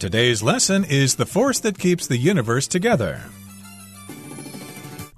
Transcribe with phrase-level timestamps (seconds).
[0.00, 3.20] Today's lesson is the force that keeps the universe together.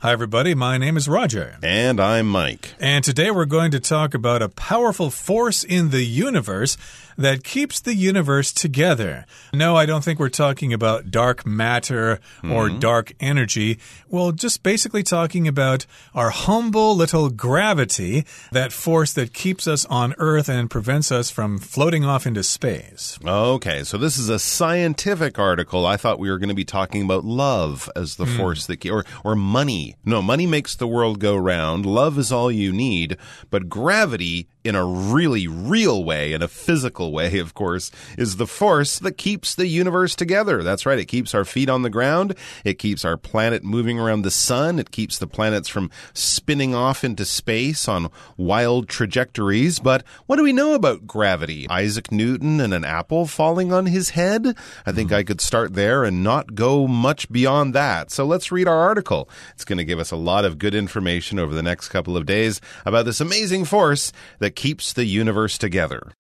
[0.02, 0.52] Hi, everybody.
[0.56, 1.58] My name is Roger.
[1.62, 2.74] And I'm Mike.
[2.80, 6.76] And today we're going to talk about a powerful force in the universe
[7.16, 9.26] that keeps the universe together.
[9.54, 12.78] No, I don't think we're talking about dark matter or Hmm.
[12.80, 13.78] dark energy.
[14.08, 20.14] Well, just basically talking about our humble little gravity, that force that keeps us on
[20.18, 23.18] Earth and prevents us from floating off into space.
[23.24, 25.86] Okay, so this is a scientific article.
[25.86, 29.04] I thought we were going to be talking about love as the force that, or
[29.22, 29.91] or money.
[30.04, 31.86] No, money makes the world go round.
[31.86, 33.16] Love is all you need,
[33.50, 38.46] but gravity, in a really real way, in a physical way, of course, is the
[38.46, 40.62] force that keeps the universe together.
[40.62, 40.98] That's right.
[40.98, 42.36] It keeps our feet on the ground.
[42.64, 44.78] It keeps our planet moving around the sun.
[44.78, 49.78] It keeps the planets from spinning off into space on wild trajectories.
[49.78, 51.68] But what do we know about gravity?
[51.68, 54.56] Isaac Newton and an apple falling on his head?
[54.86, 55.16] I think hmm.
[55.16, 58.10] I could start there and not go much beyond that.
[58.10, 59.28] So let's read our article.
[59.54, 62.26] It's going to give us a lot of good information over the next couple of
[62.26, 66.12] days about this amazing force that keeps the universe together.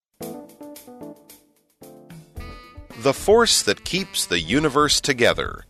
[3.00, 5.64] The force that keeps the universe together.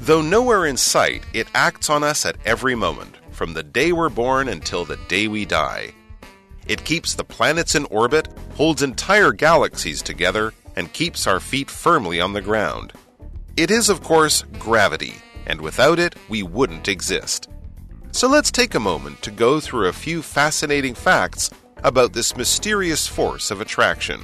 [0.00, 4.08] Though nowhere in sight, it acts on us at every moment, from the day we're
[4.08, 5.92] born until the day we die.
[6.66, 12.20] It keeps the planets in orbit, holds entire galaxies together, and keeps our feet firmly
[12.20, 12.92] on the ground.
[13.56, 15.14] It is, of course, gravity,
[15.46, 17.48] and without it, we wouldn't exist.
[18.12, 21.50] So let's take a moment to go through a few fascinating facts
[21.81, 24.19] about this mysterious force of attraction.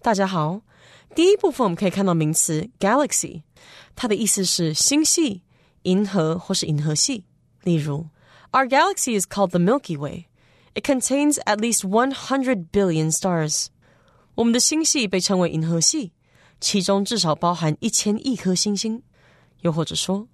[0.00, 0.60] 大家好，
[1.14, 3.42] 第一部分我们可以看到名词 galaxy，
[3.94, 5.42] 它的意思是星系、
[5.82, 7.24] 银河或是银河系。
[7.62, 8.08] 例如，
[8.52, 10.26] Our galaxy is called the Milky Way.
[10.74, 13.68] It contains at least 100 billion stars.
[14.34, 16.12] 我们的星系被称为银河系，
[16.60, 19.02] 其中至少包含一千亿颗星星。
[19.60, 20.28] 又或者说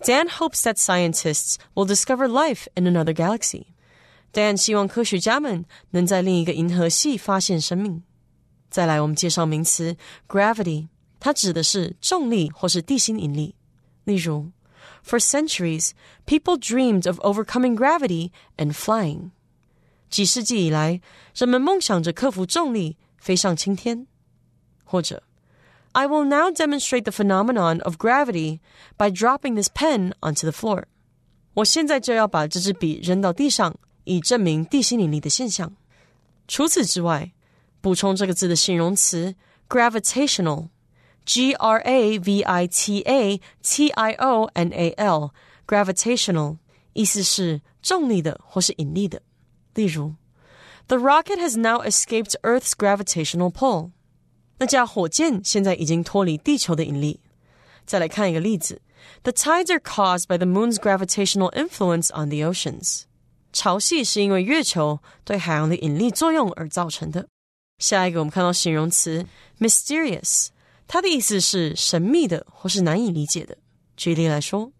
[0.00, 3.66] ，Dan hopes that scientists will discover life in another galaxy.
[4.32, 8.02] Dan 希望科学家们能在另一个银河系发现生命。
[8.68, 10.88] 再来，我们介绍名词 gravity，
[11.20, 13.54] 它指的是重力或是地心引力。
[14.04, 14.50] 例如，
[15.04, 15.90] For centuries,
[16.26, 19.30] people dreamed of overcoming gravity and flying。
[20.10, 21.00] 几世纪以来，
[21.34, 24.06] 人们梦想着克服重力，飞上青天。
[24.84, 25.22] 或者
[25.92, 28.60] ，I will now demonstrate the phenomenon of gravity
[28.96, 30.84] by dropping this pen onto the floor。
[31.54, 35.74] 我现在就要把这支笔扔到地上，以证明地心引力的现象。
[36.48, 37.32] 除此之外，
[37.80, 39.34] 补充这个字的形容词
[39.68, 46.58] gravitational，g r a v i t a t i o n a l，gravitational
[46.92, 49.22] 意思是重力的或是引力的。
[49.74, 50.14] 例如，
[50.88, 53.92] The rocket has now escaped Earth's gravitational pull。
[54.58, 57.20] 那架火箭现在已经脱离地球的引力。
[57.84, 58.80] 再来看一个例子：
[59.22, 63.02] The tides are caused by the moon's gravitational influence on the oceans。
[63.52, 67.28] 潮汐是因为月球对海洋的引力作用而造成的。
[67.78, 69.26] 下一个，我们看到形容词
[69.58, 70.48] mysterious，
[70.86, 73.56] 它的意思是神秘的或是难以理解的。
[73.96, 74.72] 举例来说，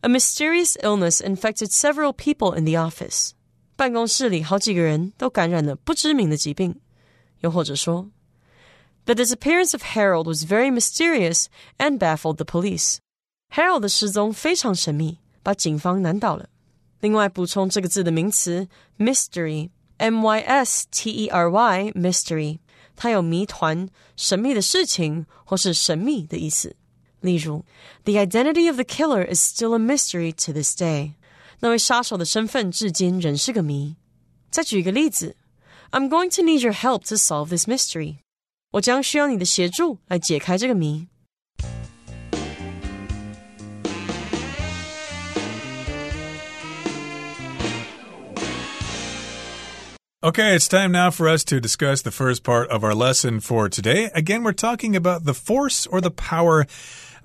[0.00, 3.30] A mysterious illness infected several people in the office。
[3.76, 6.80] 办公室里好几个人都感染了不知名的疾病。
[7.40, 8.10] 又或者说
[9.04, 11.46] ，The disappearance of Harold was very mysterious
[11.78, 16.48] and baffled the police。Harold 的失踪非常神秘，把警方难倒了。
[17.00, 22.60] 另外，补充这个字的名词 mystery。M Y S T E R Y mystery，
[22.96, 23.86] 它有谜团、
[24.16, 26.74] 神秘的事情或是神秘的意思。
[27.20, 27.66] 例如，
[28.04, 31.12] The identity of the killer is still a mystery to this day。
[31.58, 33.96] 那位杀手的身份至今仍是个谜。
[34.50, 35.36] 再举一个例子，
[35.90, 38.20] I'm going to need your help to solve this mystery。
[38.74, 41.08] 我将需要你的协助来解开这个谜。
[50.22, 53.70] Okay, it's time now for us to discuss the first part of our lesson for
[53.70, 54.10] today.
[54.14, 56.66] Again, we're talking about the force or the power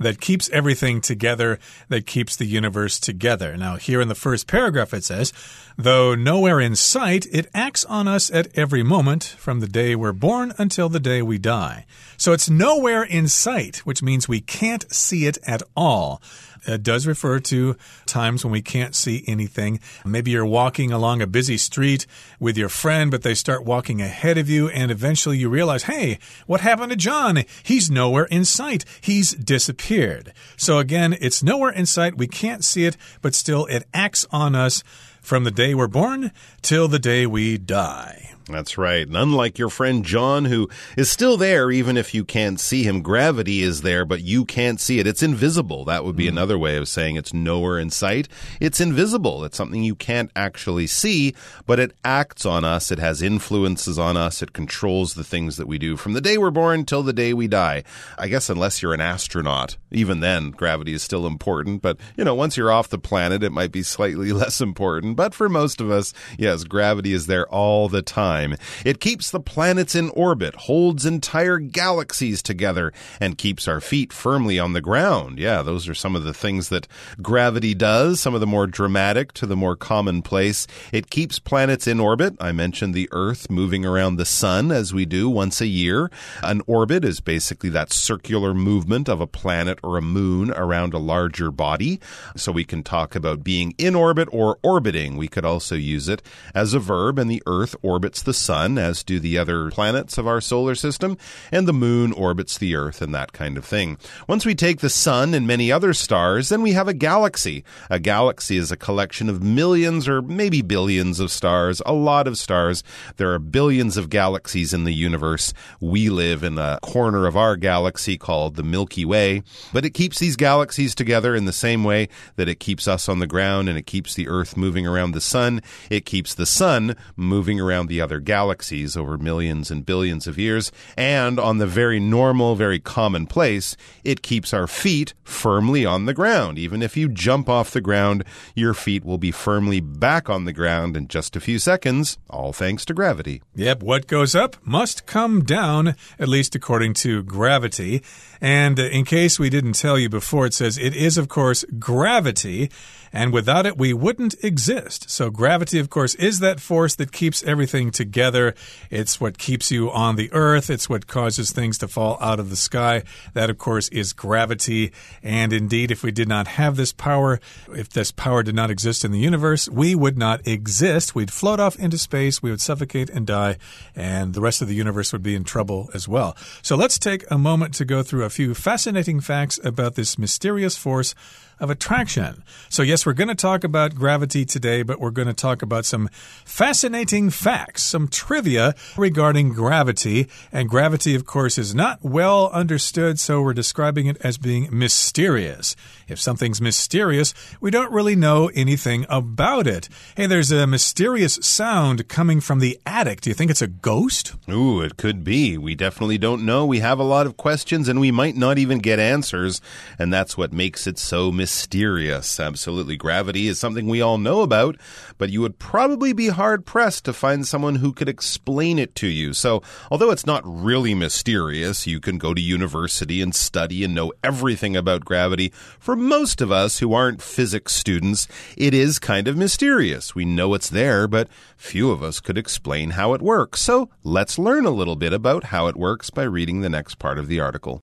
[0.00, 3.56] that keeps everything together, that keeps the universe together.
[3.56, 5.32] Now, here in the first paragraph, it says,
[5.76, 10.12] though nowhere in sight, it acts on us at every moment, from the day we're
[10.12, 11.86] born until the day we die.
[12.16, 16.20] So it's nowhere in sight, which means we can't see it at all.
[16.66, 17.76] It does refer to
[18.06, 19.80] times when we can't see anything.
[20.04, 22.06] Maybe you're walking along a busy street
[22.38, 26.18] with your friend, but they start walking ahead of you, and eventually you realize, hey,
[26.46, 27.44] what happened to John?
[27.62, 28.84] He's nowhere in sight.
[29.00, 30.32] He's disappeared.
[30.56, 32.16] So again, it's nowhere in sight.
[32.16, 34.82] We can't see it, but still it acts on us
[35.20, 38.34] from the day we're born till the day we die.
[38.52, 39.06] That's right.
[39.06, 43.02] And unlike your friend John, who is still there, even if you can't see him,
[43.02, 45.06] gravity is there, but you can't see it.
[45.06, 45.84] It's invisible.
[45.84, 46.30] That would be mm.
[46.30, 48.28] another way of saying it's nowhere in sight.
[48.60, 49.44] It's invisible.
[49.44, 51.34] It's something you can't actually see,
[51.66, 52.90] but it acts on us.
[52.90, 54.42] It has influences on us.
[54.42, 57.32] It controls the things that we do from the day we're born till the day
[57.32, 57.84] we die.
[58.18, 61.82] I guess unless you're an astronaut, even then, gravity is still important.
[61.82, 65.16] But, you know, once you're off the planet, it might be slightly less important.
[65.16, 68.39] But for most of us, yes, gravity is there all the time.
[68.84, 74.58] It keeps the planets in orbit, holds entire galaxies together, and keeps our feet firmly
[74.58, 75.38] on the ground.
[75.38, 76.88] Yeah, those are some of the things that
[77.20, 80.66] gravity does, some of the more dramatic to the more commonplace.
[80.92, 82.36] It keeps planets in orbit.
[82.40, 86.10] I mentioned the Earth moving around the sun as we do once a year.
[86.42, 90.98] An orbit is basically that circular movement of a planet or a moon around a
[90.98, 92.00] larger body.
[92.36, 95.16] So we can talk about being in orbit or orbiting.
[95.16, 96.22] We could also use it
[96.54, 100.26] as a verb, and the Earth orbits the sun, as do the other planets of
[100.26, 101.16] our solar system,
[101.52, 103.98] and the moon orbits the Earth and that kind of thing.
[104.28, 107.64] Once we take the sun and many other stars, then we have a galaxy.
[107.88, 112.38] A galaxy is a collection of millions or maybe billions of stars, a lot of
[112.38, 112.82] stars.
[113.16, 115.52] There are billions of galaxies in the universe.
[115.80, 120.18] We live in a corner of our galaxy called the Milky Way, but it keeps
[120.18, 123.78] these galaxies together in the same way that it keeps us on the ground and
[123.78, 125.62] it keeps the Earth moving around the sun.
[125.90, 130.72] It keeps the sun moving around the other galaxies over millions and billions of years.
[130.96, 136.58] And on the very normal, very commonplace, it keeps our feet firmly on the ground.
[136.58, 138.24] Even if you jump off the ground,
[138.54, 142.52] your feet will be firmly back on the ground in just a few seconds, all
[142.52, 143.42] thanks to gravity.
[143.54, 148.02] Yep, what goes up must come down, at least according to gravity.
[148.40, 151.64] And uh, in case we didn't tell you before, it says it is, of course,
[151.78, 152.70] gravity
[153.12, 155.10] and without it, we wouldn't exist.
[155.10, 158.54] So, gravity, of course, is that force that keeps everything together.
[158.88, 162.48] It's what keeps you on the earth, it's what causes things to fall out of
[162.48, 163.02] the sky.
[163.34, 164.90] That, of course, is gravity.
[165.22, 169.04] And indeed, if we did not have this power, if this power did not exist
[169.04, 171.14] in the universe, we would not exist.
[171.14, 173.58] We'd float off into space, we would suffocate and die,
[173.94, 176.34] and the rest of the universe would be in trouble as well.
[176.62, 180.78] So, let's take a moment to go through a few fascinating facts about this mysterious
[180.78, 181.14] force
[181.60, 182.42] of attraction.
[182.68, 185.84] So, yes, we're going to talk about gravity today, but we're going to talk about
[185.84, 186.08] some
[186.44, 190.28] fascinating facts, some trivia regarding gravity.
[190.52, 195.76] And gravity, of course, is not well understood, so we're describing it as being mysterious.
[196.08, 199.88] If something's mysterious, we don't really know anything about it.
[200.16, 203.20] Hey, there's a mysterious sound coming from the attic.
[203.20, 204.34] Do you think it's a ghost?
[204.48, 205.56] Ooh, it could be.
[205.56, 206.66] We definitely don't know.
[206.66, 209.60] We have a lot of questions and we might not even get answers.
[209.98, 212.38] And that's what makes it so mysterious.
[212.38, 212.96] Absolutely.
[212.96, 214.76] Gravity is something we all know about,
[215.18, 219.08] but you would probably be hard pressed to find someone who could explain it to
[219.08, 219.32] you.
[219.32, 219.60] So,
[219.90, 224.76] although it's not really mysterious, you can go to university and study and know everything
[224.76, 225.48] about gravity
[225.80, 230.14] for most of us who aren't physics students, it is kind of mysterious.
[230.14, 233.60] We know it's there, but few of us could explain how it works.
[233.60, 237.18] So let's learn a little bit about how it works by reading the next part
[237.18, 237.80] of the article.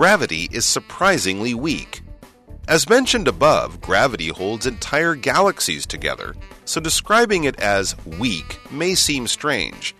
[0.00, 2.00] Gravity is surprisingly weak.
[2.66, 9.26] As mentioned above, gravity holds entire galaxies together, so describing it as weak may seem
[9.26, 9.94] strange.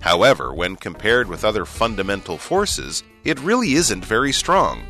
[0.00, 4.86] However, when compared with other fundamental forces, it really isn't very strong.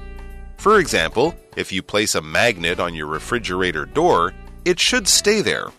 [0.59, 4.32] For example, if you place a magnet on your refrigerator door,
[4.64, 5.73] it should stay there.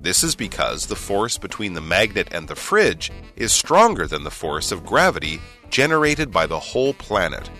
[0.00, 4.30] This is because the force between the magnet and the fridge is stronger than the
[4.30, 7.50] force of gravity generated by the whole planet.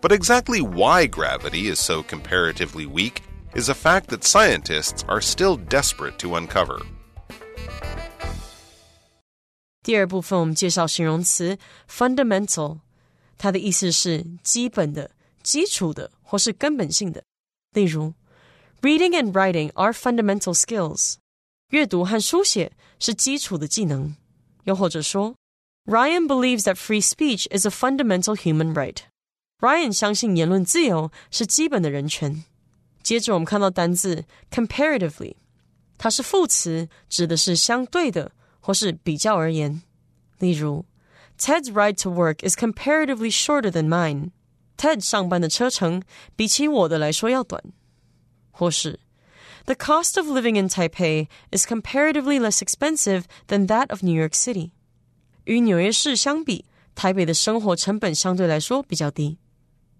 [0.00, 3.22] But exactly why gravity is so comparatively weak
[3.54, 6.82] is a fact that scientists are still desperate to uncover.
[9.82, 11.58] 第二部分我们介绍形容词
[11.88, 12.80] fundamental，
[13.38, 15.10] 它的意思是基本的、
[15.42, 17.22] 基础的或是根本性的。
[17.72, 18.14] 例如，
[18.82, 21.14] reading and writing are fundamental skills，
[21.70, 24.16] 阅读和书写是基础的技能。
[24.64, 25.36] 又或者说，
[25.84, 28.98] Ryan believes that free speech is a fundamental human right。
[29.60, 32.44] Ryan 相信言论自由是基本的人权。
[33.02, 35.34] 接着我们看到单字 comparatively，
[35.96, 39.82] 它是副词，指的是相对的或是比较而言。
[40.38, 40.84] 例如，
[41.38, 46.02] Ted's ride to work is comparatively shorter than mine。Ted 上班的车程
[46.36, 47.62] 比起我的来说要短。
[48.50, 49.00] 或是，
[49.64, 54.72] The cost of living in Taipei is comparatively less expensive than that of New York City。
[55.44, 59.38] 与纽约市相比，台北的生活成本相对来说比较低。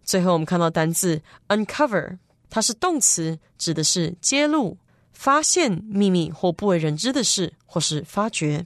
[0.04, 2.18] 最后，我们看到单字 uncover，
[2.50, 4.78] 它是动词，指的是揭露、
[5.14, 8.66] 发现秘密或不为人知的事，或是发掘。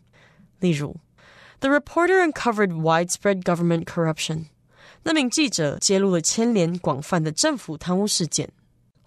[0.60, 0.96] 例如
[1.60, 4.46] ，The reporter uncovered widespread government corruption。
[5.04, 8.50] 那名记者揭露了牵连广泛的政府贪污事件。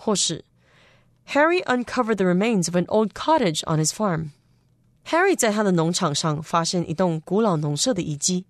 [0.00, 0.44] 或是
[1.30, 4.30] Harry uncovered the remains of an old cottage on his farm。
[5.06, 8.44] Harry 在他的农场上发现一栋古老农舍的遗迹。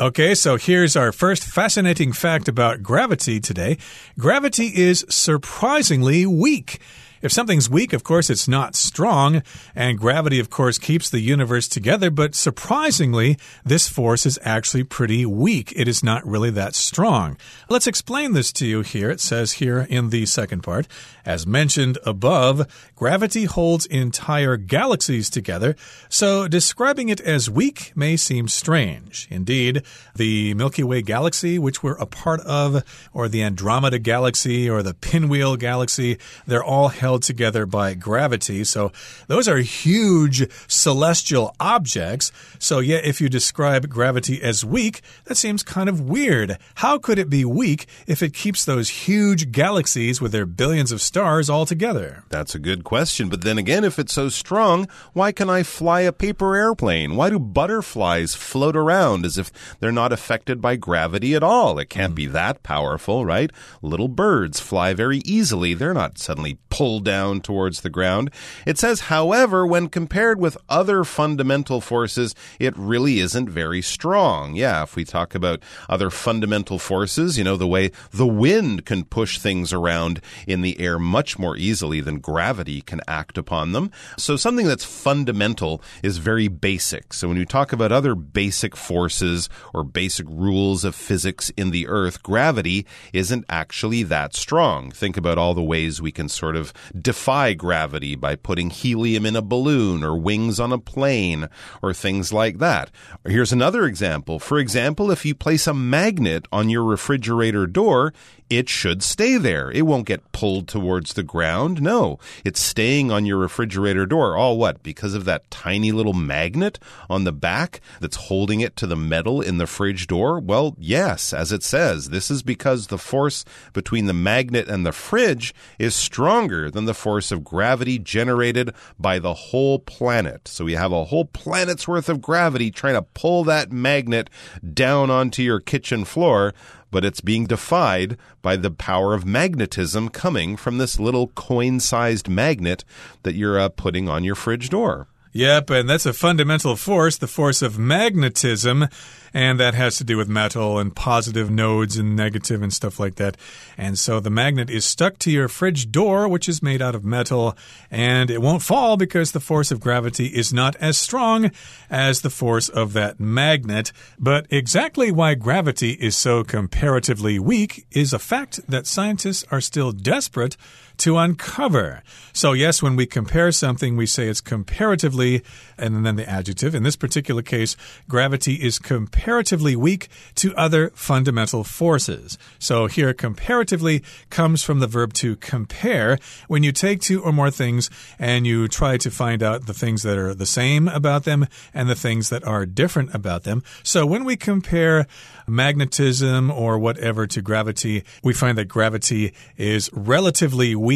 [0.00, 3.78] Okay, so here's our first fascinating fact about gravity today.
[4.16, 6.78] Gravity is surprisingly weak.
[7.20, 9.42] If something's weak, of course, it's not strong,
[9.74, 15.26] and gravity, of course, keeps the universe together, but surprisingly, this force is actually pretty
[15.26, 15.72] weak.
[15.74, 17.36] It is not really that strong.
[17.68, 19.10] Let's explain this to you here.
[19.10, 20.86] It says here in the second part,
[21.24, 25.74] as mentioned above, gravity holds entire galaxies together,
[26.08, 29.26] so describing it as weak may seem strange.
[29.30, 29.82] Indeed,
[30.14, 34.94] the Milky Way galaxy, which we're a part of, or the Andromeda galaxy, or the
[34.94, 38.62] Pinwheel galaxy, they're all held held together by gravity.
[38.64, 38.92] So
[39.28, 42.30] those are huge celestial objects.
[42.58, 46.58] So, yeah, if you describe gravity as weak, that seems kind of weird.
[46.74, 51.00] How could it be weak if it keeps those huge galaxies with their billions of
[51.00, 52.24] stars all together?
[52.28, 53.30] That's a good question.
[53.30, 57.16] But then again, if it's so strong, why can I fly a paper airplane?
[57.16, 59.50] Why do butterflies float around as if
[59.80, 61.78] they're not affected by gravity at all?
[61.78, 62.16] It can't mm.
[62.16, 63.50] be that powerful, right?
[63.80, 65.72] Little birds fly very easily.
[65.72, 68.30] They're not suddenly pulled down towards the ground.
[68.66, 74.54] It says, however, when compared with other fundamental forces, it really isn't very strong.
[74.54, 79.04] Yeah, if we talk about other fundamental forces, you know, the way the wind can
[79.04, 83.90] push things around in the air much more easily than gravity can act upon them.
[84.16, 87.12] So something that's fundamental is very basic.
[87.12, 91.86] So when you talk about other basic forces or basic rules of physics in the
[91.88, 94.90] earth, gravity isn't actually that strong.
[94.90, 99.36] Think about all the ways we can sort of defy gravity by putting helium in
[99.36, 101.48] a balloon or wings on a plane
[101.82, 102.90] or things like that.
[103.26, 104.38] Here's another example.
[104.38, 108.12] For example, if you place a magnet on your refrigerator door,
[108.50, 109.70] it should stay there.
[109.70, 111.82] It won't get pulled towards the ground.
[111.82, 114.36] No, it's staying on your refrigerator door.
[114.36, 114.82] All what?
[114.82, 116.78] Because of that tiny little magnet
[117.10, 120.40] on the back that's holding it to the metal in the fridge door?
[120.40, 124.92] Well, yes, as it says, this is because the force between the magnet and the
[124.92, 130.46] fridge is stronger than the force of gravity generated by the whole planet.
[130.46, 134.30] So we have a whole planet's worth of gravity trying to pull that magnet
[134.72, 136.54] down onto your kitchen floor
[136.90, 142.28] but it's being defied by the power of magnetism coming from this little coin sized
[142.28, 142.84] magnet
[143.24, 145.08] that you're uh, putting on your fridge door.
[145.38, 148.88] Yep, and that's a fundamental force, the force of magnetism
[149.34, 153.16] and that has to do with metal and positive nodes and negative and stuff like
[153.16, 153.36] that.
[153.76, 157.04] And so the magnet is stuck to your fridge door, which is made out of
[157.04, 157.56] metal,
[157.90, 161.50] and it won't fall because the force of gravity is not as strong
[161.90, 163.92] as the force of that magnet.
[164.18, 169.92] But exactly why gravity is so comparatively weak is a fact that scientists are still
[169.92, 170.56] desperate
[170.98, 172.02] to uncover.
[172.32, 175.42] So, yes, when we compare something, we say it's comparatively,
[175.76, 176.74] and then the adjective.
[176.74, 177.76] In this particular case,
[178.08, 182.38] gravity is comparatively weak to other fundamental forces.
[182.58, 186.18] So, here, comparatively comes from the verb to compare.
[186.46, 190.02] When you take two or more things and you try to find out the things
[190.02, 193.62] that are the same about them and the things that are different about them.
[193.82, 195.06] So, when we compare
[195.46, 200.87] magnetism or whatever to gravity, we find that gravity is relatively weak.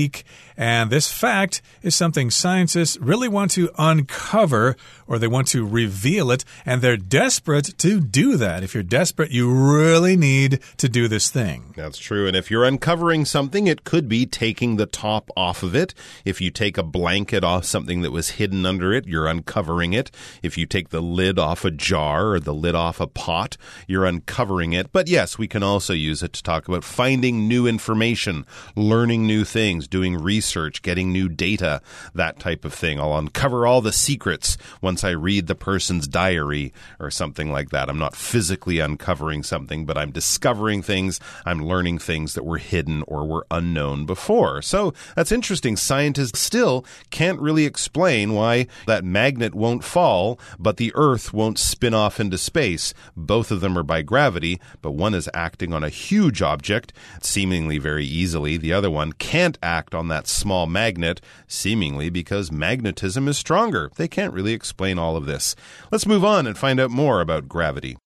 [0.56, 6.30] And this fact is something scientists really want to uncover or they want to reveal
[6.30, 6.44] it.
[6.64, 8.62] And they're desperate to do that.
[8.62, 11.74] If you're desperate, you really need to do this thing.
[11.76, 12.26] That's true.
[12.26, 15.94] And if you're uncovering something, it could be taking the top off of it.
[16.24, 20.10] If you take a blanket off something that was hidden under it, you're uncovering it.
[20.42, 23.56] If you take the lid off a jar or the lid off a pot,
[23.86, 24.92] you're uncovering it.
[24.92, 28.46] But yes, we can also use it to talk about finding new information,
[28.76, 31.80] learning new things, doing research, getting new data,
[32.14, 33.00] that type of thing.
[33.00, 37.88] I'll uncover all the secrets once I read the person's diary or something like that.
[37.88, 41.20] I'm not physically uncovering something, but I'm discovering things.
[41.44, 44.62] I'm learning things that were hidden or were unknown before.
[44.62, 45.76] So that's interesting.
[45.76, 51.94] Scientists still can't really explain why that magnet won't fall, but the Earth won't spin
[51.94, 52.94] off into space.
[53.16, 57.78] Both of them are by gravity, but one is acting on a huge object, seemingly
[57.78, 58.56] very easily.
[58.56, 63.90] The other one can't act on that small magnet, seemingly because magnetism is stronger.
[63.96, 65.56] They can't really explain all of this.
[65.90, 67.96] Let's move on and find out more about gravity.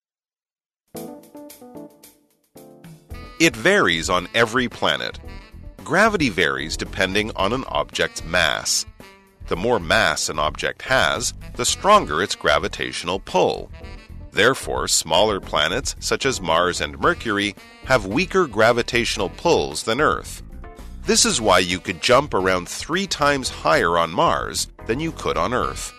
[3.38, 5.18] It varies on every planet.
[5.84, 8.86] Gravity varies depending on an object's mass.
[9.48, 13.70] The more mass an object has, the stronger its gravitational pull.
[14.32, 17.54] Therefore, smaller planets, such as Mars and Mercury,
[17.84, 20.42] have weaker gravitational pulls than Earth.
[21.06, 25.36] This is why you could jump around three times higher on Mars than you could
[25.36, 25.92] on Earth.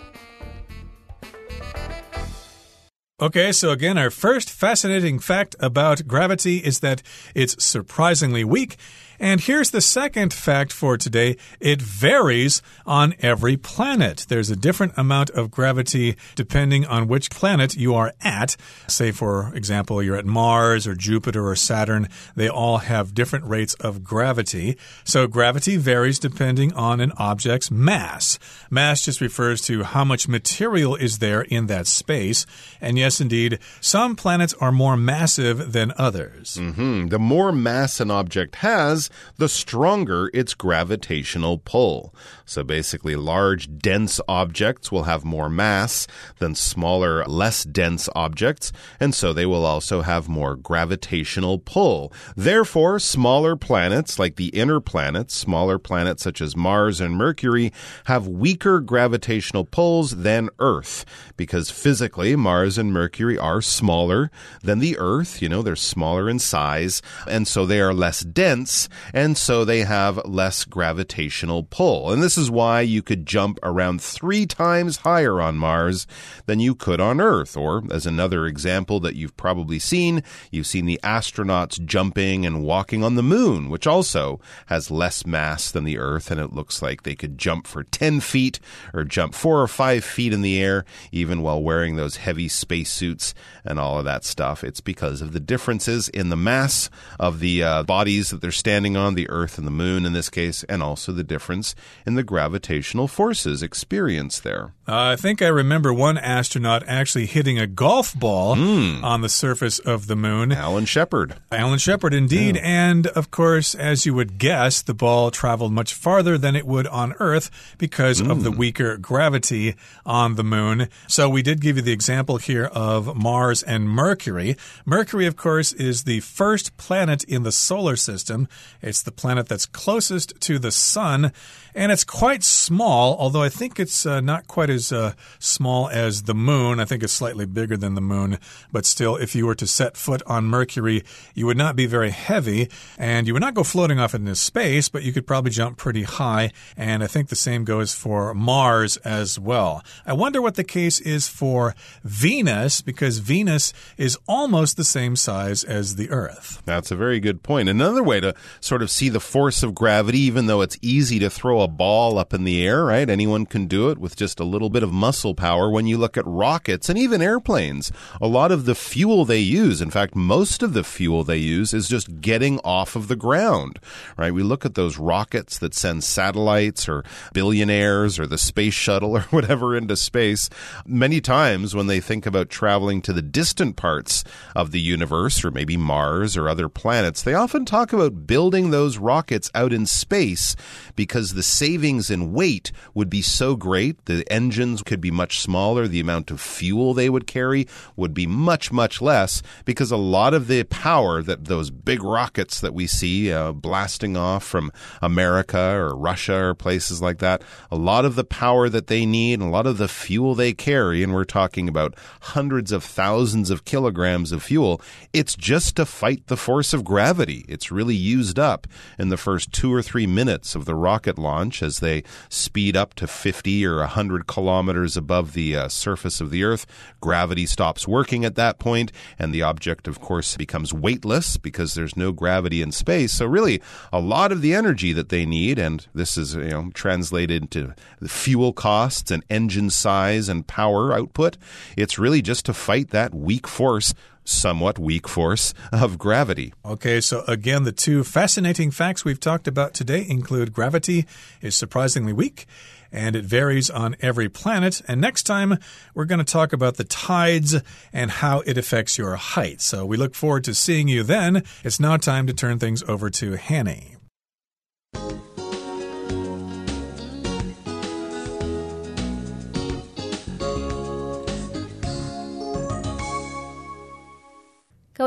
[3.21, 7.01] Okay, so again, our first fascinating fact about gravity is that
[7.33, 8.75] it's surprisingly weak.
[9.19, 14.25] And here's the second fact for today it varies on every planet.
[14.29, 18.55] There's a different amount of gravity depending on which planet you are at.
[18.87, 23.73] Say, for example, you're at Mars or Jupiter or Saturn, they all have different rates
[23.75, 24.77] of gravity.
[25.03, 28.37] So, gravity varies depending on an object's mass.
[28.69, 32.45] Mass just refers to how much material is there in that space.
[32.79, 36.57] And yes, indeed, some planets are more massive than others.
[36.57, 37.09] Mm -hmm.
[37.09, 39.06] The more mass an object has,
[39.37, 42.13] the stronger its gravitational pull.
[42.45, 46.07] So basically, large, dense objects will have more mass
[46.39, 52.13] than smaller, less dense objects, and so they will also have more gravitational pull.
[52.35, 57.71] Therefore, smaller planets, like the inner planets, smaller planets such as Mars and Mercury,
[58.05, 64.31] have weaker gravitational pulls than Earth, because physically, Mars and Mercury are smaller
[64.63, 65.41] than the Earth.
[65.41, 69.81] You know, they're smaller in size, and so they are less dense, and so they
[69.81, 72.11] have less gravitational pull.
[72.11, 76.07] And this is why you could jump around three times higher on Mars
[76.45, 77.55] than you could on Earth.
[77.57, 83.03] Or, as another example that you've probably seen, you've seen the astronauts jumping and walking
[83.03, 87.03] on the moon, which also has less mass than the Earth, and it looks like
[87.03, 88.59] they could jump for 10 feet
[88.93, 93.33] or jump four or five feet in the air, even while wearing those heavy spacesuits
[93.63, 94.63] and all of that stuff.
[94.63, 96.89] It's because of the differences in the mass
[97.19, 100.29] of the uh, bodies that they're standing on, the Earth and the Moon in this
[100.29, 101.75] case, and also the difference
[102.05, 104.73] in the gravitational forces experienced there.
[104.87, 109.03] Uh, I think I remember one astronaut actually hitting a golf ball mm.
[109.03, 110.53] on the surface of the Moon.
[110.53, 111.35] Alan Shepard.
[111.51, 112.55] Alan Shepard, indeed.
[112.55, 112.61] Yeah.
[112.63, 116.87] And of course, as you would guess, the ball traveled much farther than it would
[116.87, 118.31] on Earth because mm.
[118.31, 118.57] of the hmm.
[118.57, 120.87] weaker gravity on the Moon.
[121.07, 124.55] So we did give you the example here of Mars and Mercury.
[124.85, 128.47] Mercury, of course, is the first planet in the solar system.
[128.81, 131.31] It's the planet that's closest to the sun,
[131.77, 136.23] and it's quite small, although I think it's uh, not quite as uh, small as
[136.23, 136.79] the moon.
[136.79, 138.39] I think it's slightly bigger than the moon,
[138.71, 141.03] but still, if you were to set foot on Mercury,
[141.35, 144.89] you would not be very heavy, and you would not go floating off into space,
[144.89, 148.97] but you could probably jump pretty high, and I think the same goes for Mars
[148.97, 149.83] as well.
[150.03, 155.63] I wonder what the case is for Venus, because Venus is almost the same size
[155.63, 156.63] as the Earth.
[156.65, 157.69] That's a very good point.
[157.69, 161.29] Another way to sort of see the force of gravity, even though it's easy to
[161.29, 163.09] throw a ball up in the air, right?
[163.09, 165.69] Anyone can do it with just a little bit of muscle power.
[165.69, 169.81] When you look at rockets and even airplanes, a lot of the fuel they use,
[169.81, 173.79] in fact, most of the fuel they use is just getting off of the ground,
[174.17, 174.33] right?
[174.33, 177.03] We look at those rockets that send satellites or
[177.33, 180.49] billionaires or the space shuttle or whatever into space.
[180.85, 184.23] Many times when they think about traveling to the distant parts
[184.55, 188.97] of the universe or maybe Mars or other planets, they often talk about building those
[188.97, 190.55] rockets out in space
[190.95, 194.05] because the savings in weight would be so great.
[194.05, 195.87] The engines could be much smaller.
[195.87, 200.33] The amount of fuel they would carry would be much, much less because a lot
[200.33, 205.59] of the power that those big rockets that we see uh, blasting off from America
[205.59, 209.45] or Russia or places like that, a lot of the power that they need, a
[209.45, 214.31] lot of the fuel they carry, and we're talking about hundreds of thousands of kilograms
[214.31, 214.81] of fuel,
[215.13, 217.45] it's just to fight the force of gravity.
[217.47, 218.67] It's really used up
[218.99, 222.93] in the first two or three minutes of the rocket launch as they speed up
[222.95, 226.65] to 50 or 100 kilometers above the uh, surface of the Earth.
[227.01, 231.95] Gravity stops working at that point, and the object, of course, becomes weightless because there's
[231.95, 233.13] no gravity in space.
[233.13, 236.71] So, really, a lot of the energy that they need, and this is you know
[236.73, 237.75] translated into
[238.07, 241.37] fuel costs and engine size and power output,
[241.77, 243.93] it's really just to fight that weak force
[244.27, 246.53] somewhat weak force of gravity.
[246.65, 251.05] Okay, so again, the two fascinating facts we've talked about today include gravity
[251.41, 252.45] is surprisingly weak
[252.91, 254.81] and it varies on every planet.
[254.87, 255.57] And next time,
[255.93, 257.55] we're going to talk about the tides
[257.91, 259.61] and how it affects your height.
[259.61, 261.43] So we look forward to seeing you then.
[261.63, 263.96] It's now time to turn things over to Hanny.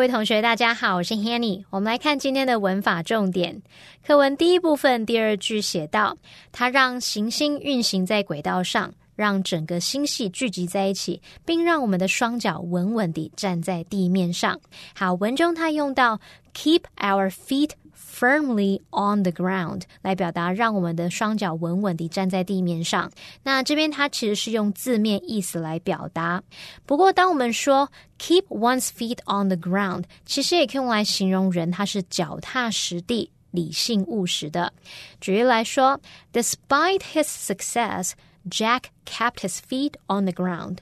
[0.00, 1.62] 各位同学，大家好，我是 Hanny。
[1.68, 3.60] 我们来看今天的文法重点。
[4.02, 6.16] 课文第一部分第二句写道，
[6.52, 14.58] 它让行星运行在轨道上，让整个星系聚集在一起，并让我们的双脚稳稳地站在地面上。
[14.94, 16.18] 好，文中它用到
[16.54, 17.72] keep our feet。
[18.10, 23.10] Firmly on the ground 来表达让我们的双脚稳稳地站在地面上。
[23.42, 26.42] 那这边它其实是用字面意思来表达。
[26.84, 34.72] 不过，当我们说 keep one's feet on the ground，其实也可以用来形容人他是脚踏实地、理性务实的。
[35.20, 36.00] 举例来说
[36.32, 38.12] ，Despite his success。
[38.50, 40.78] Jack kept his feet on the ground.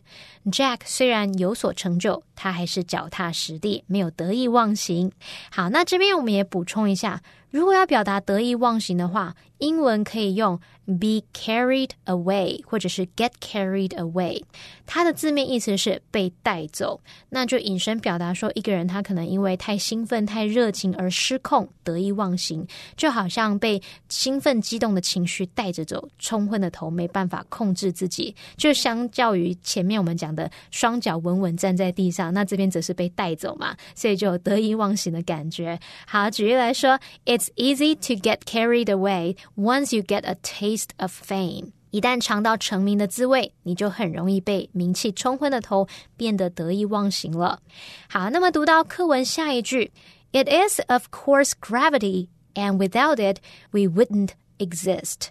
[0.50, 5.12] Jack 虽然有所成就，他还是脚踏实地，没有得意忘形。
[5.50, 10.58] 好，那这边我们也补充一下，如果要表达得意忘形的话，英文可以用
[10.96, 14.42] be carried away，或者是 get carried away。
[14.86, 16.98] 它的字面意思是被带走，
[17.28, 28.34] 那就引申表达说，一个人他可能因为太兴奋、太热情而失控、得意忘形，就好像被兴奋、激动的情绪带着走，冲昏了头，没办法控制自己。
[28.56, 35.78] 就相较于前面我们讲的双脚稳稳站在地上，那这边则是被带走嘛，所以就有得意忘形的感觉。
[36.06, 39.36] 好，举例来说，It's easy to get carried away。
[39.54, 40.77] Once you get a taste.
[40.98, 45.86] Of fame，一旦尝到成名的滋味，你就很容易被名气冲昏了头，
[46.16, 47.60] 变得得意忘形了。
[48.08, 49.92] 好，那么读到课文下一句
[50.32, 53.38] ，It is of course gravity, and without it,
[53.70, 55.28] we wouldn't exist。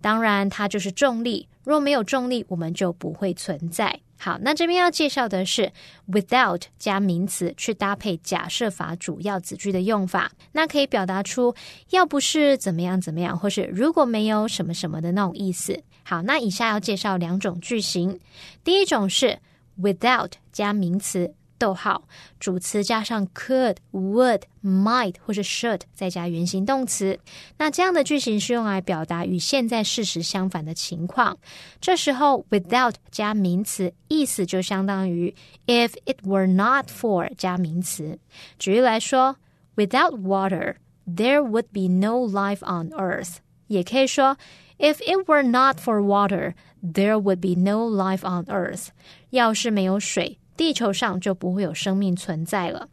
[0.00, 1.48] 当然，它就是重力。
[1.62, 4.00] 若没有重力，我们就不会存在。
[4.22, 5.72] 好，那这边要介绍的是
[6.12, 11.54] without 加名词去搭配假设法主要子句的用法，那可以表达出
[11.88, 15.82] 要不是怎么样怎么样，或是如果没有什么什么的那种意思。
[16.02, 18.20] 好，那以下要介绍两种句型，
[18.62, 19.38] 第一种是
[19.80, 21.32] without 加名词。
[21.59, 22.03] 逗号，
[22.37, 27.17] 主词加上 could、would、might 或是 should，再加原形动词。
[27.57, 31.37] 那这样的句型是用来表达与现在事实相反的情况。
[31.79, 35.33] 这时候 without 加名词，意思就相当于
[35.65, 38.19] if it were not for 加名词。
[38.59, 39.37] 举例来说，
[39.77, 40.75] without water
[41.07, 43.37] there would be no life on earth。
[43.67, 44.37] 也可以说，
[44.77, 46.53] if it were not for water
[46.83, 48.89] there would be no life on earth。
[49.29, 50.37] 要是没有水。
[50.60, 52.86] 地球上就不会有生命存在了。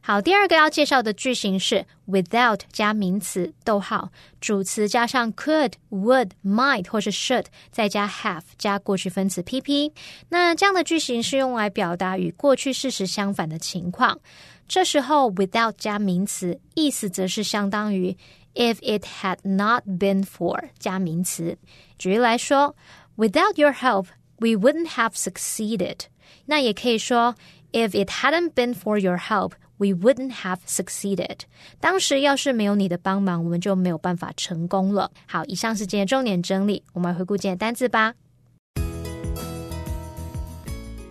[0.00, 9.92] 好，第二个要介绍的句型是 without 加名词，逗号，主词加上 could、would、might 或是 should，再加 have 加过去分词 pp。
[10.28, 14.18] 那这样的句型是用来表达与过去事实相反的情况。
[14.66, 18.16] 这时候 without 加名词，意思则是相当于
[18.54, 21.56] if it had not been for 加名词。
[21.96, 22.74] 举例来说
[23.16, 24.06] ，Without your help,
[24.38, 26.06] we wouldn't have succeeded.
[26.45, 27.35] 那也可以说，
[27.71, 31.41] If it hadn't been for your help, we wouldn't have succeeded。
[31.79, 35.11] 当时要是没有你的帮忙，我们就没有办法成功了。
[35.27, 38.13] 好，以上是今天重点整理，我们来回顾今天单词吧。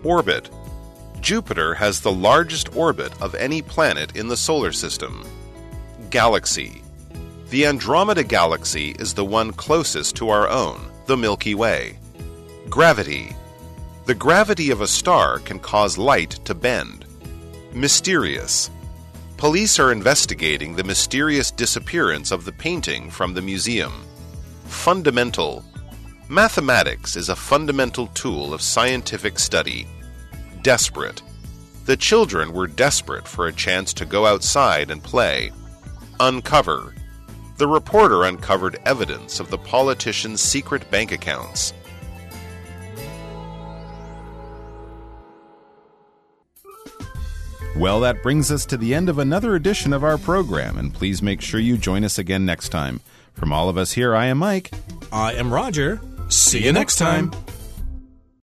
[0.05, 0.45] Orbit.
[1.21, 5.25] Jupiter has the largest orbit of any planet in the solar system.
[6.11, 6.83] Galaxy.
[7.51, 11.99] The Andromeda Galaxy is the one closest to our own, the Milky Way.
[12.71, 13.35] Gravity.
[14.06, 17.06] The gravity of a star can cause light to bend.
[17.74, 18.70] Mysterious.
[19.38, 24.04] Police are investigating the mysterious disappearance of the painting from the museum.
[24.66, 25.64] Fundamental.
[26.28, 29.88] Mathematics is a fundamental tool of scientific study.
[30.64, 31.22] Desperate.
[31.86, 35.54] The children were desperate for a chance to go outside and play.
[36.20, 36.94] Uncover.
[37.56, 41.74] The reporter uncovered evidence of the politician's secret bank accounts.
[47.76, 51.22] Well, that brings us to the end of another edition of our program, and please
[51.24, 53.02] make sure you join us again next time.
[53.34, 54.72] From all of us here, I am Mike.
[55.12, 56.00] I am Roger.
[56.30, 57.32] See you next time.